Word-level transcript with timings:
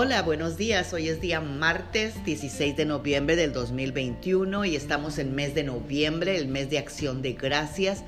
Hola, 0.00 0.22
buenos 0.22 0.56
días. 0.56 0.92
Hoy 0.92 1.08
es 1.08 1.20
día 1.20 1.40
martes 1.40 2.24
16 2.24 2.76
de 2.76 2.84
noviembre 2.84 3.34
del 3.34 3.52
2021 3.52 4.64
y 4.64 4.76
estamos 4.76 5.18
en 5.18 5.34
mes 5.34 5.56
de 5.56 5.64
noviembre, 5.64 6.36
el 6.38 6.46
mes 6.46 6.70
de 6.70 6.78
acción 6.78 7.20
de 7.20 7.32
gracias. 7.32 8.04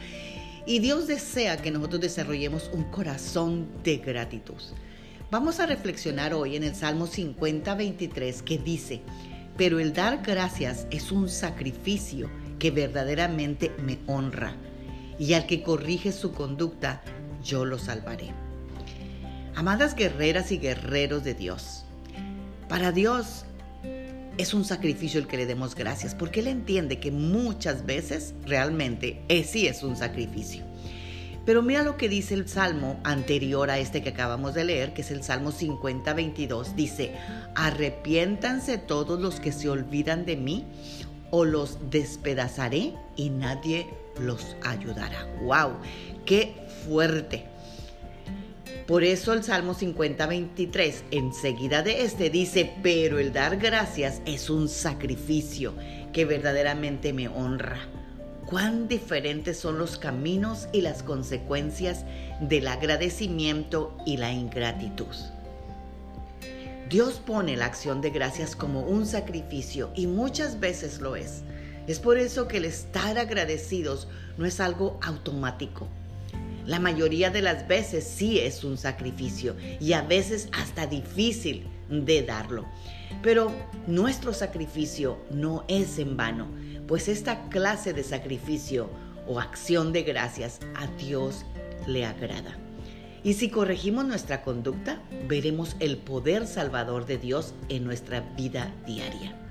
Y 0.67 0.79
Dios 0.79 1.09
desea 1.09 1.57
que 1.57 1.73
nosotros 1.73 2.01
desarrollemos 2.01 2.71
un 2.73 2.85
corazón 2.85 3.67
de 3.83 3.97
gratitud. 3.97 4.63
Vamos 5.33 5.59
a 5.59 5.67
reflexionar 5.67 6.33
hoy 6.33 6.55
en 6.55 6.63
el 6.63 6.77
Salmo 6.77 7.09
50, 7.09 7.75
23 7.75 8.43
que 8.43 8.59
dice, 8.59 9.01
pero 9.57 9.81
el 9.81 9.93
dar 9.93 10.23
gracias 10.23 10.87
es 10.93 11.11
un 11.11 11.29
sacrificio 11.29 12.31
que 12.61 12.71
verdaderamente 12.71 13.73
me 13.85 13.99
honra 14.07 14.55
y 15.19 15.35
al 15.35 15.45
que 15.45 15.65
corrige 15.65 16.13
su 16.13 16.31
conducta, 16.31 17.03
yo 17.43 17.65
lo 17.65 17.81
salvaré. 17.81 18.50
Amadas 19.61 19.95
guerreras 19.95 20.53
y 20.53 20.57
guerreros 20.57 21.23
de 21.23 21.35
Dios, 21.35 21.85
para 22.67 22.93
Dios 22.93 23.45
es 24.39 24.55
un 24.55 24.65
sacrificio 24.65 25.21
el 25.21 25.27
que 25.27 25.37
le 25.37 25.45
demos 25.45 25.75
gracias, 25.75 26.15
porque 26.15 26.41
Él 26.41 26.47
entiende 26.47 26.99
que 26.99 27.11
muchas 27.11 27.85
veces 27.85 28.33
realmente 28.47 29.21
es, 29.29 29.51
sí 29.51 29.67
es 29.67 29.83
un 29.83 29.97
sacrificio. 29.97 30.65
Pero 31.45 31.61
mira 31.61 31.83
lo 31.83 31.99
que 31.99 32.09
dice 32.09 32.33
el 32.33 32.49
salmo 32.49 32.99
anterior 33.05 33.69
a 33.69 33.79
este 33.79 34.03
que 34.03 34.09
acabamos 34.09 34.55
de 34.55 34.65
leer, 34.65 34.95
que 34.95 35.03
es 35.03 35.11
el 35.11 35.23
Salmo 35.23 35.53
50, 35.53 36.15
22. 36.15 36.75
Dice, 36.75 37.13
arrepiéntanse 37.55 38.79
todos 38.79 39.21
los 39.21 39.41
que 39.41 39.53
se 39.53 39.69
olvidan 39.69 40.25
de 40.25 40.37
mí, 40.37 40.65
o 41.31 41.45
los 41.45 41.91
despedazaré 41.91 42.95
y 43.15 43.29
nadie 43.29 43.91
los 44.19 44.57
ayudará. 44.63 45.29
¡Wow! 45.43 45.73
¡Qué 46.25 46.55
fuerte! 46.87 47.60
Por 48.91 49.05
eso 49.05 49.33
el 49.35 49.45
Salmo 49.45 49.75
50, 49.75 50.27
23, 50.27 51.05
enseguida 51.13 51.81
de 51.83 52.03
este, 52.03 52.29
dice, 52.29 52.75
pero 52.83 53.21
el 53.21 53.33
dar 53.33 53.57
gracias 53.57 54.21
es 54.27 54.51
un 54.51 54.69
sacrificio 54.69 55.75
que 56.13 56.25
verdaderamente 56.25 57.13
me 57.13 57.29
honra. 57.29 57.79
Cuán 58.47 58.89
diferentes 58.89 59.57
son 59.61 59.79
los 59.79 59.97
caminos 59.97 60.67
y 60.73 60.81
las 60.81 61.05
consecuencias 61.05 62.05
del 62.41 62.67
agradecimiento 62.67 63.97
y 64.07 64.17
la 64.17 64.33
ingratitud. 64.33 65.15
Dios 66.89 67.23
pone 67.25 67.57
la 67.57 67.67
acción 67.67 68.01
de 68.01 68.11
gracias 68.11 68.57
como 68.57 68.81
un 68.81 69.07
sacrificio 69.07 69.93
y 69.95 70.09
muchas 70.09 70.59
veces 70.59 71.01
lo 71.01 71.15
es. 71.15 71.45
Es 71.87 72.01
por 72.01 72.19
eso 72.19 72.49
que 72.49 72.57
el 72.57 72.65
estar 72.65 73.19
agradecidos 73.19 74.09
no 74.37 74.47
es 74.47 74.59
algo 74.59 74.99
automático 75.01 75.87
la 76.67 76.81
mayoría 76.81 77.31
de 77.31 77.43
las 77.43 77.67
veces 77.67 78.05
sí 78.05 78.39
es 78.39 78.65
un 78.65 78.79
sacrificio 78.79 79.57
y 79.81 79.93
a 79.93 80.03
veces 80.03 80.49
hasta 80.53 80.87
difícil 80.87 81.67
de 81.89 82.23
darlo. 82.23 82.67
Pero 83.23 83.53
nuestro 83.87 84.33
sacrificio 84.33 85.19
no 85.31 85.65
es 85.69 85.99
en 85.99 86.17
vano, 86.17 86.49
pues 86.87 87.09
esta 87.09 87.49
clase 87.49 87.93
de 87.93 88.05
sacrificio 88.05 88.91
o 89.27 89.41
acción 89.41 89.93
de 89.93 90.03
gracias 90.03 90.61
a 90.75 90.87
Dios 90.97 91.45
le 91.87 92.05
agrada. 92.05 92.57
Y 93.23 93.35
si 93.35 93.51
corregimos 93.51 94.07
nuestra 94.07 94.43
conducta, 94.43 95.03
veremos 95.29 95.77
el 95.79 95.99
poder 95.99 96.47
salvador 96.47 97.05
de 97.05 97.19
Dios 97.19 97.55
en 97.69 97.85
nuestra 97.85 98.21
vida 98.37 98.75
diaria. 98.87 99.50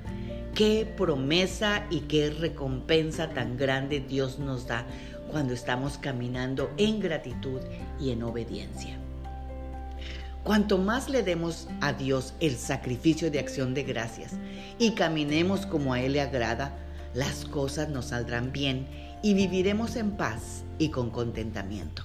Qué 0.56 0.86
promesa 0.98 1.86
y 1.90 2.02
qué 2.02 2.30
recompensa 2.32 3.30
tan 3.30 3.58
grande 3.58 4.00
Dios 4.02 4.40
nos 4.40 4.68
da 4.68 4.86
cuando 5.32 5.54
estamos 5.54 5.98
caminando 5.98 6.72
en 6.78 7.00
gratitud 7.00 7.62
y 8.00 8.12
en 8.12 8.24
obediencia. 8.24 8.98
Cuanto 10.44 10.78
más 10.78 11.10
le 11.10 11.22
demos 11.22 11.68
a 11.82 11.94
Dios 11.94 12.34
el 12.40 12.56
sacrificio 12.56 13.30
de 13.30 13.40
acción 13.40 13.74
de 13.74 13.84
gracias 13.84 14.34
y 14.80 14.92
caminemos 14.92 15.66
como 15.66 15.94
a 15.94 16.02
Él 16.02 16.14
le 16.14 16.22
agrada, 16.22 16.78
las 17.14 17.46
cosas 17.46 17.90
nos 17.90 18.06
saldrán 18.06 18.52
bien 18.52 18.88
y 19.22 19.34
viviremos 19.34 19.96
en 19.96 20.12
paz 20.12 20.64
y 20.78 20.90
con 20.90 21.10
contentamiento. 21.10 22.04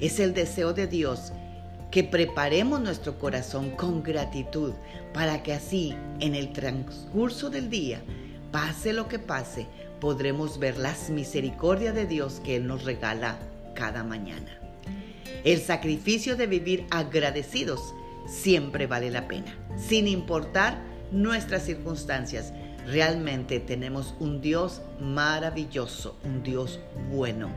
Es 0.00 0.20
el 0.20 0.34
deseo 0.34 0.72
de 0.72 0.86
Dios 0.86 1.32
que 1.96 2.04
preparemos 2.04 2.78
nuestro 2.82 3.18
corazón 3.18 3.70
con 3.70 4.02
gratitud 4.02 4.74
para 5.14 5.42
que 5.42 5.54
así 5.54 5.94
en 6.20 6.34
el 6.34 6.52
transcurso 6.52 7.48
del 7.48 7.70
día, 7.70 8.02
pase 8.52 8.92
lo 8.92 9.08
que 9.08 9.18
pase, 9.18 9.66
podremos 9.98 10.58
ver 10.58 10.76
las 10.76 11.08
misericordias 11.08 11.94
de 11.94 12.04
Dios 12.04 12.42
que 12.44 12.56
Él 12.56 12.66
nos 12.66 12.84
regala 12.84 13.38
cada 13.74 14.04
mañana. 14.04 14.60
El 15.42 15.62
sacrificio 15.62 16.36
de 16.36 16.46
vivir 16.46 16.86
agradecidos 16.90 17.94
siempre 18.28 18.86
vale 18.86 19.10
la 19.10 19.26
pena, 19.26 19.56
sin 19.78 20.06
importar 20.06 20.78
nuestras 21.12 21.62
circunstancias. 21.64 22.52
Realmente 22.86 23.58
tenemos 23.58 24.14
un 24.20 24.42
Dios 24.42 24.82
maravilloso, 25.00 26.18
un 26.24 26.42
Dios 26.42 26.78
bueno. 27.10 27.48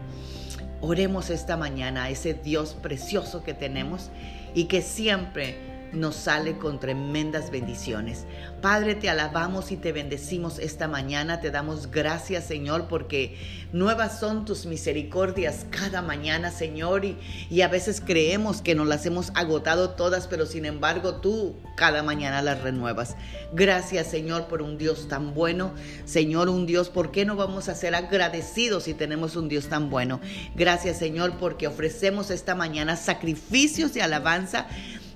Oremos 0.81 1.29
esta 1.29 1.57
mañana 1.57 2.03
a 2.03 2.09
ese 2.09 2.33
Dios 2.33 2.75
precioso 2.81 3.43
que 3.43 3.53
tenemos 3.53 4.09
y 4.53 4.65
que 4.65 4.81
siempre 4.81 5.78
nos 5.93 6.15
sale 6.15 6.57
con 6.57 6.79
tremendas 6.79 7.51
bendiciones. 7.51 8.25
Padre, 8.61 8.95
te 8.95 9.09
alabamos 9.09 9.71
y 9.71 9.77
te 9.77 9.91
bendecimos 9.91 10.59
esta 10.59 10.87
mañana. 10.87 11.39
Te 11.39 11.51
damos 11.51 11.91
gracias, 11.91 12.45
Señor, 12.45 12.87
porque 12.87 13.37
nuevas 13.71 14.19
son 14.19 14.45
tus 14.45 14.65
misericordias 14.65 15.65
cada 15.69 16.01
mañana, 16.01 16.51
Señor. 16.51 17.05
Y, 17.05 17.17
y, 17.49 17.61
a 17.61 17.67
veces 17.67 18.01
creemos 18.05 18.61
que 18.61 18.75
nos 18.75 18.87
las 18.87 19.05
hemos 19.05 19.31
agotado 19.35 19.91
todas, 19.91 20.27
pero 20.27 20.45
sin 20.45 20.65
embargo 20.65 21.15
tú 21.15 21.55
cada 21.75 22.03
mañana 22.03 22.41
las 22.41 22.61
renuevas. 22.61 23.15
Gracias, 23.53 24.07
Señor, 24.07 24.47
por 24.47 24.61
un 24.61 24.77
Dios 24.77 25.07
tan 25.07 25.33
bueno. 25.33 25.71
Señor, 26.05 26.49
un 26.49 26.65
Dios, 26.65 26.89
¿por 26.89 27.11
qué 27.11 27.25
no 27.25 27.35
vamos 27.35 27.69
a 27.69 27.75
ser 27.75 27.95
agradecidos 27.95 28.83
si 28.83 28.93
tenemos 28.93 29.35
un 29.35 29.49
Dios 29.49 29.67
tan 29.67 29.89
bueno? 29.89 30.19
Gracias, 30.55 30.97
Señor, 30.97 31.37
porque 31.39 31.67
ofrecemos 31.67 32.29
esta 32.29 32.55
mañana 32.55 32.95
sacrificios 32.95 33.93
de 33.93 34.01
alabanza 34.01 34.67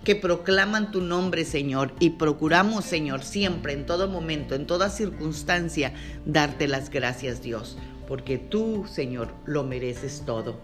que 0.04 0.16
proclaman 0.16 0.92
tu 0.92 1.02
nombre, 1.02 1.46
Señor, 1.46 1.94
y 2.00 2.12
procuramos, 2.12 2.86
Señor, 2.86 3.24
siempre, 3.24 3.74
en 3.74 3.86
todo 3.86 4.08
momento, 4.08 4.56
en 4.56 4.68
toda 4.68 4.90
circunstancia, 4.90 5.94
darte 6.26 6.68
las 6.68 6.90
gracias, 6.90 7.42
Dios, 7.42 7.78
porque 8.08 8.38
tú, 8.38 8.86
Señor, 8.88 9.30
lo 9.46 9.64
mereces 9.64 10.24
todo. 10.26 10.60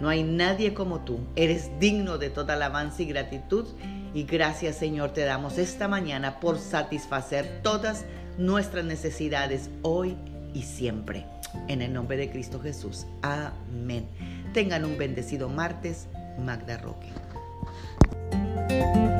No 0.00 0.08
hay 0.08 0.22
nadie 0.22 0.72
como 0.72 1.00
tú, 1.04 1.20
eres 1.36 1.70
digno 1.78 2.16
de 2.16 2.30
toda 2.30 2.54
alabanza 2.54 3.02
y 3.02 3.06
gratitud, 3.06 3.66
y 4.14 4.24
gracias, 4.24 4.76
Señor, 4.76 5.12
te 5.12 5.24
damos 5.24 5.58
esta 5.58 5.86
mañana 5.86 6.40
por 6.40 6.58
satisfacer 6.58 7.60
todas 7.62 8.04
nuestras 8.38 8.84
necesidades 8.84 9.70
hoy 9.82 10.16
y 10.54 10.62
siempre. 10.62 11.26
En 11.68 11.82
el 11.82 11.92
nombre 11.92 12.16
de 12.16 12.30
Cristo 12.30 12.60
Jesús. 12.60 13.06
Amén. 13.22 14.08
Tengan 14.52 14.84
un 14.84 14.98
bendecido 14.98 15.48
martes. 15.48 16.06
Magda 16.38 16.78
Roque. 16.78 17.08
thank 18.70 18.94
you 18.94 19.19